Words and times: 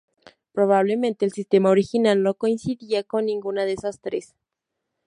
Probablemente 0.51 1.25
el 1.25 1.31
sistema 1.31 1.69
original 1.69 2.23
no 2.23 2.33
coincida 2.33 3.03
con 3.03 3.27
ninguna 3.27 3.65
de 3.65 3.73
esas 3.73 3.99
tres. 4.01 4.33